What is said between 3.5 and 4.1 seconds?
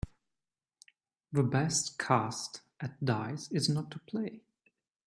is not to